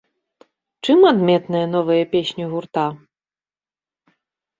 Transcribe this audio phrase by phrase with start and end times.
[0.85, 2.87] Чым адметныя новыя песні гурта?